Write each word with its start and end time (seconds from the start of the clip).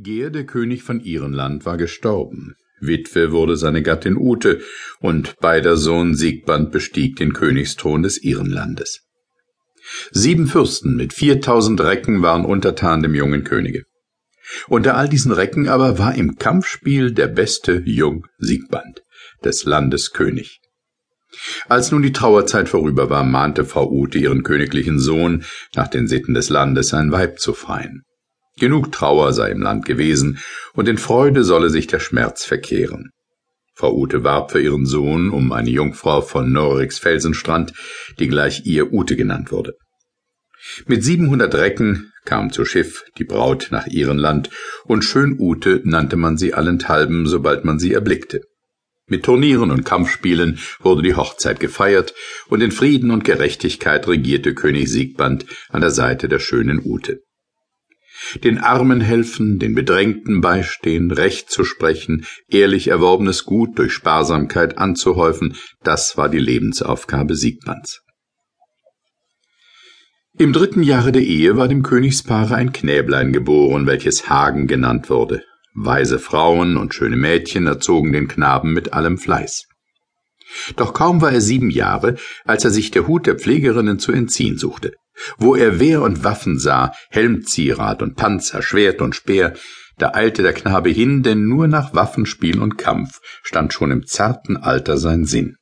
Geer, 0.00 0.30
der 0.30 0.46
König 0.46 0.84
von 0.84 1.00
Irenland, 1.00 1.66
war 1.66 1.76
gestorben. 1.76 2.54
Witwe 2.80 3.32
wurde 3.32 3.56
seine 3.56 3.82
Gattin 3.82 4.16
Ute, 4.16 4.60
und 5.00 5.36
beider 5.40 5.76
Sohn 5.76 6.14
Siegband 6.14 6.70
bestieg 6.70 7.16
den 7.16 7.32
Königsthron 7.32 8.04
des 8.04 8.22
Irenlandes. 8.22 9.00
Sieben 10.12 10.46
Fürsten 10.46 10.94
mit 10.94 11.12
viertausend 11.12 11.80
Recken 11.80 12.22
waren 12.22 12.44
untertan 12.44 13.02
dem 13.02 13.16
jungen 13.16 13.42
Könige. 13.42 13.86
Unter 14.68 14.96
all 14.96 15.08
diesen 15.08 15.32
Recken 15.32 15.68
aber 15.68 15.98
war 15.98 16.14
im 16.14 16.36
Kampfspiel 16.36 17.10
der 17.10 17.26
beste 17.26 17.82
Jung 17.84 18.24
Siegband, 18.38 19.02
des 19.44 19.64
Landes 19.64 20.12
König. 20.12 20.60
Als 21.68 21.90
nun 21.90 22.02
die 22.02 22.12
Trauerzeit 22.12 22.68
vorüber 22.68 23.10
war, 23.10 23.24
mahnte 23.24 23.64
Frau 23.64 23.90
Ute 23.90 24.18
ihren 24.18 24.44
königlichen 24.44 25.00
Sohn, 25.00 25.44
nach 25.74 25.88
den 25.88 26.06
Sitten 26.06 26.34
des 26.34 26.50
Landes 26.50 26.94
ein 26.94 27.10
Weib 27.10 27.40
zu 27.40 27.52
freien. 27.52 28.04
Genug 28.58 28.90
Trauer 28.92 29.32
sei 29.32 29.50
im 29.50 29.62
Land 29.62 29.84
gewesen, 29.84 30.38
und 30.74 30.88
in 30.88 30.98
Freude 30.98 31.44
solle 31.44 31.70
sich 31.70 31.86
der 31.86 32.00
Schmerz 32.00 32.44
verkehren. 32.44 33.10
Frau 33.74 33.94
Ute 33.94 34.24
warb 34.24 34.50
für 34.50 34.60
ihren 34.60 34.86
Sohn 34.86 35.30
um 35.30 35.52
eine 35.52 35.70
Jungfrau 35.70 36.20
von 36.20 36.50
Norriks 36.50 36.98
Felsenstrand, 36.98 37.72
die 38.18 38.26
gleich 38.26 38.66
ihr 38.66 38.92
Ute 38.92 39.14
genannt 39.14 39.52
wurde. 39.52 39.74
Mit 40.86 41.04
siebenhundert 41.04 41.54
Recken 41.54 42.12
kam 42.24 42.52
zu 42.52 42.64
Schiff 42.64 43.04
die 43.18 43.24
Braut 43.24 43.68
nach 43.70 43.86
ihrem 43.86 44.18
Land, 44.18 44.50
und 44.84 45.04
schön 45.04 45.36
Ute 45.38 45.80
nannte 45.84 46.16
man 46.16 46.36
sie 46.36 46.54
allenthalben, 46.54 47.28
sobald 47.28 47.64
man 47.64 47.78
sie 47.78 47.92
erblickte. 47.92 48.40
Mit 49.06 49.22
Turnieren 49.22 49.70
und 49.70 49.84
Kampfspielen 49.84 50.58
wurde 50.80 51.02
die 51.02 51.14
Hochzeit 51.14 51.60
gefeiert, 51.60 52.14
und 52.48 52.60
in 52.60 52.72
Frieden 52.72 53.12
und 53.12 53.22
Gerechtigkeit 53.22 54.08
regierte 54.08 54.54
König 54.54 54.90
Siegband 54.90 55.46
an 55.68 55.80
der 55.80 55.90
Seite 55.90 56.28
der 56.28 56.40
schönen 56.40 56.84
Ute 56.84 57.20
den 58.42 58.58
Armen 58.58 59.00
helfen, 59.00 59.58
den 59.58 59.74
Bedrängten 59.74 60.40
beistehen, 60.40 61.10
Recht 61.10 61.50
zu 61.50 61.64
sprechen, 61.64 62.24
ehrlich 62.48 62.88
erworbenes 62.88 63.44
Gut 63.44 63.78
durch 63.78 63.92
Sparsamkeit 63.92 64.78
anzuhäufen, 64.78 65.56
das 65.82 66.16
war 66.16 66.28
die 66.28 66.38
Lebensaufgabe 66.38 67.34
Siegmanns. 67.34 68.02
Im 70.36 70.52
dritten 70.52 70.84
Jahre 70.84 71.10
der 71.10 71.22
Ehe 71.22 71.56
war 71.56 71.66
dem 71.66 71.82
Königspaare 71.82 72.54
ein 72.54 72.72
Knäblein 72.72 73.32
geboren, 73.32 73.86
welches 73.86 74.28
Hagen 74.28 74.68
genannt 74.68 75.10
wurde. 75.10 75.42
Weise 75.74 76.18
Frauen 76.18 76.76
und 76.76 76.94
schöne 76.94 77.16
Mädchen 77.16 77.66
erzogen 77.66 78.12
den 78.12 78.28
Knaben 78.28 78.72
mit 78.72 78.92
allem 78.92 79.18
Fleiß. 79.18 79.66
Doch 80.76 80.94
kaum 80.94 81.20
war 81.20 81.32
er 81.32 81.40
sieben 81.40 81.70
Jahre, 81.70 82.16
als 82.44 82.64
er 82.64 82.70
sich 82.70 82.90
der 82.90 83.06
Hut 83.06 83.26
der 83.26 83.36
Pflegerinnen 83.36 83.98
zu 83.98 84.12
entziehen 84.12 84.58
suchte. 84.58 84.92
Wo 85.36 85.54
er 85.54 85.80
Wehr 85.80 86.02
und 86.02 86.24
Waffen 86.24 86.58
sah, 86.58 86.92
Helmzierat 87.10 88.02
und 88.02 88.16
Panzer, 88.16 88.62
Schwert 88.62 89.00
und 89.00 89.14
Speer, 89.14 89.54
da 89.98 90.12
eilte 90.14 90.42
der 90.42 90.52
Knabe 90.52 90.90
hin, 90.90 91.22
denn 91.22 91.46
nur 91.46 91.66
nach 91.66 91.94
Waffenspiel 91.94 92.60
und 92.60 92.78
Kampf 92.78 93.20
stand 93.42 93.72
schon 93.72 93.90
im 93.90 94.06
zarten 94.06 94.56
Alter 94.56 94.96
sein 94.96 95.24
Sinn. 95.24 95.56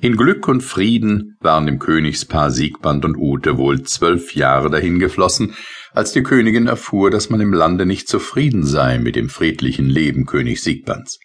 In 0.00 0.16
Glück 0.16 0.48
und 0.48 0.62
Frieden 0.62 1.36
waren 1.38 1.66
dem 1.66 1.78
Königspaar 1.78 2.50
Siegband 2.50 3.04
und 3.04 3.16
Ute 3.16 3.56
wohl 3.56 3.82
zwölf 3.84 4.34
Jahre 4.34 4.68
dahingeflossen, 4.68 5.54
als 5.92 6.10
die 6.12 6.24
Königin 6.24 6.66
erfuhr, 6.66 7.08
dass 7.10 7.30
man 7.30 7.40
im 7.40 7.52
Lande 7.52 7.86
nicht 7.86 8.08
zufrieden 8.08 8.64
sei 8.64 8.98
mit 8.98 9.14
dem 9.14 9.28
friedlichen 9.28 9.88
Leben 9.88 10.26
König 10.26 10.60
Siegbands. 10.60 11.20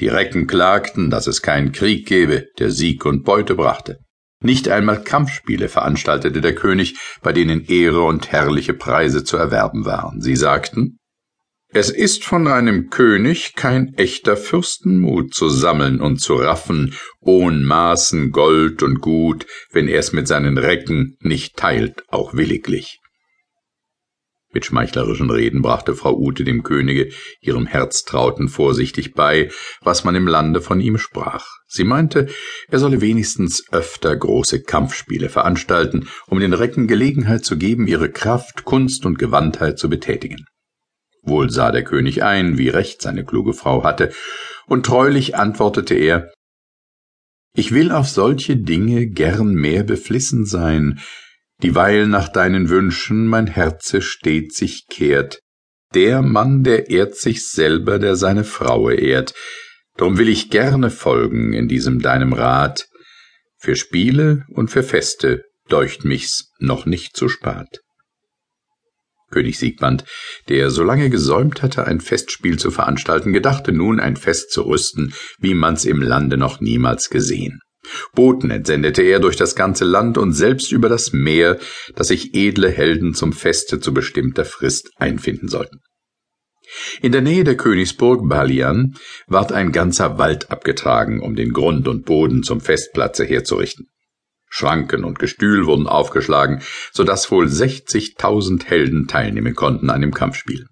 Die 0.00 0.08
Recken 0.08 0.46
klagten, 0.46 1.10
dass 1.10 1.26
es 1.26 1.42
keinen 1.42 1.72
Krieg 1.72 2.06
gebe, 2.06 2.46
der 2.58 2.70
Sieg 2.70 3.04
und 3.04 3.24
Beute 3.24 3.54
brachte. 3.54 3.98
Nicht 4.42 4.68
einmal 4.68 5.02
Kampfspiele 5.02 5.68
veranstaltete 5.68 6.40
der 6.40 6.54
König, 6.54 6.96
bei 7.22 7.32
denen 7.32 7.64
Ehre 7.64 8.02
und 8.02 8.32
herrliche 8.32 8.74
Preise 8.74 9.24
zu 9.24 9.36
erwerben 9.36 9.84
waren. 9.84 10.20
Sie 10.20 10.36
sagten, 10.36 10.98
es 11.74 11.88
ist 11.88 12.24
von 12.24 12.48
einem 12.48 12.90
König 12.90 13.54
kein 13.54 13.94
echter 13.94 14.36
Fürstenmut 14.36 15.32
zu 15.32 15.48
sammeln 15.48 16.02
und 16.02 16.20
zu 16.20 16.34
raffen, 16.34 16.94
ohn 17.18 17.64
Maßen 17.64 18.30
Gold 18.30 18.82
und 18.82 19.00
Gut, 19.00 19.46
wenn 19.70 19.88
er's 19.88 20.12
mit 20.12 20.28
seinen 20.28 20.58
Recken 20.58 21.16
nicht 21.20 21.56
teilt, 21.56 22.04
auch 22.08 22.34
williglich. 22.34 23.01
Mit 24.54 24.66
schmeichlerischen 24.66 25.30
Reden 25.30 25.62
brachte 25.62 25.94
Frau 25.94 26.14
Ute 26.14 26.44
dem 26.44 26.62
Könige, 26.62 27.10
ihrem 27.40 27.66
Herztrauten, 27.66 28.48
vorsichtig 28.48 29.14
bei, 29.14 29.50
was 29.80 30.04
man 30.04 30.14
im 30.14 30.26
Lande 30.26 30.60
von 30.60 30.78
ihm 30.78 30.98
sprach. 30.98 31.46
Sie 31.66 31.84
meinte, 31.84 32.28
er 32.68 32.78
solle 32.78 33.00
wenigstens 33.00 33.64
öfter 33.72 34.14
große 34.14 34.62
Kampfspiele 34.62 35.30
veranstalten, 35.30 36.06
um 36.26 36.38
den 36.38 36.52
Recken 36.52 36.86
Gelegenheit 36.86 37.46
zu 37.46 37.56
geben, 37.56 37.86
ihre 37.86 38.10
Kraft, 38.10 38.64
Kunst 38.64 39.06
und 39.06 39.18
Gewandtheit 39.18 39.78
zu 39.78 39.88
betätigen. 39.88 40.44
Wohl 41.22 41.48
sah 41.48 41.72
der 41.72 41.84
König 41.84 42.22
ein, 42.22 42.58
wie 42.58 42.68
recht 42.68 43.00
seine 43.00 43.24
kluge 43.24 43.54
Frau 43.54 43.84
hatte, 43.84 44.12
und 44.66 44.84
treulich 44.84 45.34
antwortete 45.34 45.94
er 45.94 46.30
Ich 47.54 47.72
will 47.72 47.90
auf 47.90 48.08
solche 48.08 48.58
Dinge 48.58 49.06
gern 49.06 49.54
mehr 49.54 49.82
beflissen 49.82 50.44
sein, 50.44 51.00
dieweil 51.62 52.06
nach 52.06 52.28
deinen 52.28 52.68
Wünschen 52.68 53.26
mein 53.26 53.46
Herze 53.46 54.02
stets 54.02 54.56
sich 54.56 54.86
kehrt. 54.88 55.40
Der 55.94 56.22
Mann, 56.22 56.62
der 56.62 56.90
ehrt 56.90 57.16
sich 57.16 57.46
selber, 57.48 57.98
der 57.98 58.16
seine 58.16 58.44
Fraue 58.44 58.94
ehrt. 58.94 59.34
Drum 59.96 60.18
will 60.18 60.28
ich 60.28 60.50
gerne 60.50 60.90
folgen 60.90 61.52
in 61.52 61.68
diesem 61.68 62.00
deinem 62.00 62.32
Rat. 62.32 62.88
Für 63.58 63.76
Spiele 63.76 64.44
und 64.48 64.70
für 64.70 64.82
Feste 64.82 65.44
deucht 65.68 66.04
mich's 66.04 66.50
noch 66.58 66.86
nicht 66.86 67.16
zu 67.16 67.28
spat. 67.28 67.80
König 69.30 69.58
Siegband, 69.58 70.04
der 70.48 70.70
so 70.70 70.82
lange 70.82 71.10
gesäumt 71.10 71.62
hatte, 71.62 71.86
ein 71.86 72.00
Festspiel 72.00 72.58
zu 72.58 72.70
veranstalten, 72.70 73.32
gedachte 73.32 73.72
nun, 73.72 73.98
ein 73.98 74.16
Fest 74.16 74.50
zu 74.50 74.62
rüsten, 74.62 75.14
wie 75.38 75.54
man's 75.54 75.84
im 75.84 76.02
Lande 76.02 76.36
noch 76.36 76.60
niemals 76.60 77.08
gesehen. 77.08 77.60
Boten 78.14 78.50
entsendete 78.50 79.02
er 79.02 79.20
durch 79.20 79.36
das 79.36 79.54
ganze 79.54 79.84
Land 79.84 80.18
und 80.18 80.32
selbst 80.32 80.72
über 80.72 80.88
das 80.88 81.12
Meer, 81.12 81.58
dass 81.94 82.08
sich 82.08 82.34
edle 82.34 82.70
Helden 82.70 83.14
zum 83.14 83.32
Feste 83.32 83.80
zu 83.80 83.94
bestimmter 83.94 84.44
Frist 84.44 84.90
einfinden 84.96 85.48
sollten. 85.48 85.80
In 87.02 87.12
der 87.12 87.20
Nähe 87.20 87.44
der 87.44 87.56
Königsburg 87.56 88.28
Balian 88.28 88.94
ward 89.26 89.52
ein 89.52 89.72
ganzer 89.72 90.18
Wald 90.18 90.50
abgetragen, 90.50 91.20
um 91.20 91.34
den 91.34 91.52
Grund 91.52 91.86
und 91.86 92.04
Boden 92.06 92.42
zum 92.42 92.60
Festplatze 92.60 93.24
herzurichten. 93.24 93.88
Schranken 94.48 95.04
und 95.04 95.18
Gestühl 95.18 95.66
wurden 95.66 95.86
aufgeschlagen, 95.86 96.62
so 96.92 97.04
dass 97.04 97.30
wohl 97.30 97.48
sechzigtausend 97.48 98.68
Helden 98.68 99.06
teilnehmen 99.06 99.54
konnten 99.54 99.90
an 99.90 100.02
dem 100.02 100.12
Kampfspiel 100.12 100.66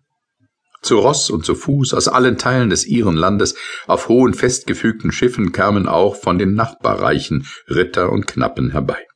zu 0.83 0.99
Ross 0.99 1.31
und 1.31 1.45
zu 1.45 1.55
Fuß 1.55 1.95
aus 1.95 2.09
allen 2.09 2.39
Teilen 2.39 2.71
des 2.71 2.87
Landes 3.17 3.57
auf 3.87 4.09
hohen 4.09 4.35
festgefügten 4.35 5.13
Schiffen 5.13 5.53
kamen 5.53 5.87
auch 5.87 6.17
von 6.17 6.39
den 6.39 6.55
Nachbarreichen 6.55 7.47
Ritter 7.69 8.11
und 8.11 8.27
Knappen 8.27 8.71
herbei. 8.71 9.07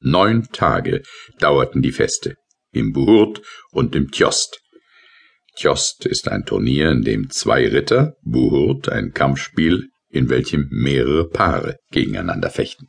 Neun 0.00 0.48
Tage 0.52 1.02
dauerten 1.38 1.82
die 1.82 1.92
Feste, 1.92 2.36
im 2.72 2.92
Buhurt 2.92 3.42
und 3.70 3.94
im 3.96 4.10
Tjost. 4.10 4.60
Tjost 5.56 6.04
ist 6.06 6.28
ein 6.28 6.44
Turnier, 6.44 6.90
in 6.90 7.02
dem 7.02 7.30
zwei 7.30 7.66
Ritter, 7.66 8.14
Buhurt 8.22 8.88
ein 8.88 9.12
Kampfspiel, 9.12 9.88
in 10.10 10.28
welchem 10.28 10.68
mehrere 10.70 11.28
Paare 11.28 11.78
gegeneinander 11.90 12.50
fechten. 12.50 12.88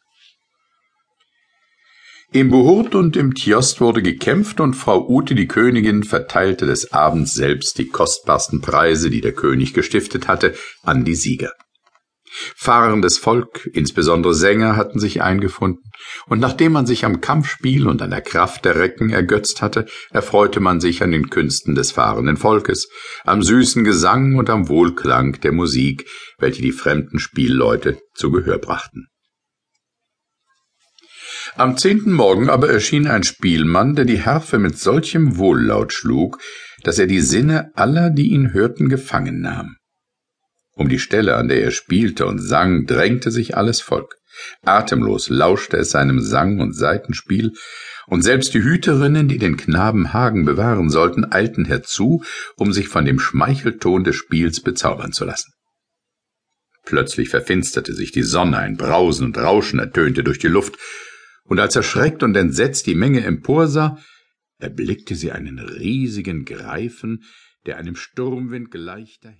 Im 2.33 2.49
Buhurt 2.49 2.93
und 2.93 3.15
im 3.15 3.35
Tjost 3.35 3.79
wurde 3.79 4.01
gekämpft 4.01 4.59
und 4.59 4.73
Frau 4.73 5.07
Ute, 5.07 5.33
die 5.33 5.47
Königin, 5.47 6.03
verteilte 6.03 6.65
des 6.65 6.91
Abends 6.91 7.33
selbst 7.33 7.77
die 7.77 7.87
kostbarsten 7.87 8.59
Preise, 8.59 9.09
die 9.09 9.21
der 9.21 9.31
König 9.31 9.73
gestiftet 9.73 10.27
hatte, 10.27 10.53
an 10.83 11.05
die 11.05 11.15
Sieger. 11.15 11.53
Fahrendes 12.55 13.17
Volk, 13.17 13.69
insbesondere 13.73 14.33
Sänger, 14.33 14.75
hatten 14.75 14.99
sich 14.99 15.21
eingefunden, 15.21 15.89
und 16.27 16.39
nachdem 16.39 16.73
man 16.73 16.85
sich 16.85 17.05
am 17.05 17.21
Kampfspiel 17.21 17.87
und 17.87 18.01
an 18.01 18.09
der 18.09 18.21
Kraft 18.21 18.65
der 18.65 18.75
Recken 18.75 19.09
ergötzt 19.09 19.61
hatte, 19.61 19.85
erfreute 20.11 20.59
man 20.59 20.81
sich 20.81 21.01
an 21.01 21.11
den 21.11 21.29
Künsten 21.29 21.75
des 21.75 21.93
fahrenden 21.93 22.35
Volkes, 22.35 22.89
am 23.23 23.41
süßen 23.41 23.85
Gesang 23.85 24.35
und 24.35 24.49
am 24.49 24.67
Wohlklang 24.67 25.39
der 25.39 25.53
Musik, 25.53 26.05
welche 26.37 26.61
die 26.61 26.73
fremden 26.73 27.19
Spielleute 27.19 27.99
zu 28.13 28.31
Gehör 28.31 28.57
brachten. 28.57 29.07
Am 31.57 31.75
zehnten 31.75 32.13
Morgen 32.13 32.51
aber 32.51 32.69
erschien 32.69 33.07
ein 33.07 33.23
Spielmann, 33.23 33.95
der 33.95 34.05
die 34.05 34.23
Harfe 34.23 34.59
mit 34.59 34.77
solchem 34.77 35.37
Wohllaut 35.37 35.91
schlug, 35.91 36.37
dass 36.83 36.99
er 36.99 37.07
die 37.07 37.19
Sinne 37.19 37.71
aller, 37.73 38.11
die 38.11 38.27
ihn 38.27 38.53
hörten, 38.53 38.89
gefangen 38.89 39.41
nahm. 39.41 39.75
Um 40.75 40.87
die 40.87 40.99
Stelle, 40.99 41.35
an 41.35 41.47
der 41.47 41.63
er 41.63 41.71
spielte 41.71 42.27
und 42.27 42.37
sang, 42.37 42.85
drängte 42.85 43.31
sich 43.31 43.57
alles 43.57 43.81
Volk. 43.81 44.17
Atemlos 44.65 45.29
lauschte 45.29 45.77
es 45.77 45.89
seinem 45.89 46.21
Sang 46.21 46.59
und 46.59 46.73
Saitenspiel, 46.75 47.53
und 48.05 48.21
selbst 48.21 48.53
die 48.53 48.61
Hüterinnen, 48.61 49.27
die 49.27 49.39
den 49.39 49.57
Knaben 49.57 50.13
Hagen 50.13 50.45
bewahren 50.45 50.91
sollten, 50.91 51.25
eilten 51.25 51.65
herzu, 51.65 52.23
um 52.55 52.71
sich 52.71 52.87
von 52.87 53.03
dem 53.03 53.19
Schmeichelton 53.19 54.03
des 54.03 54.15
Spiels 54.15 54.61
bezaubern 54.61 55.11
zu 55.11 55.25
lassen. 55.25 55.51
Plötzlich 56.85 57.29
verfinsterte 57.29 57.95
sich 57.95 58.11
die 58.11 58.21
Sonne, 58.21 58.59
ein 58.59 58.77
Brausen 58.77 59.25
und 59.25 59.37
Rauschen 59.39 59.79
ertönte 59.79 60.23
durch 60.23 60.37
die 60.37 60.47
Luft, 60.47 60.77
und 61.47 61.59
als 61.59 61.75
erschreckt 61.75 62.23
und 62.23 62.35
entsetzt 62.35 62.87
die 62.87 62.95
Menge 62.95 63.23
emporsah, 63.23 63.97
erblickte 64.59 65.15
sie 65.15 65.31
einen 65.31 65.59
riesigen 65.59 66.45
Greifen, 66.45 67.23
der 67.65 67.77
einem 67.77 67.95
Sturmwind 67.95 68.71
gleich 68.71 69.19
daher 69.21 69.37